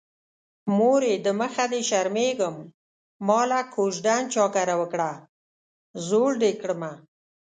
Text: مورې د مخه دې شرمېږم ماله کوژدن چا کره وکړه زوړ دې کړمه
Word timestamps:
مورې 0.77 1.13
د 1.25 1.27
مخه 1.39 1.65
دې 1.71 1.81
شرمېږم 1.89 2.55
ماله 3.27 3.59
کوژدن 3.73 4.21
چا 4.33 4.45
کره 4.55 4.75
وکړه 4.81 5.11
زوړ 6.07 6.31
دې 6.41 6.51
کړمه 6.61 6.91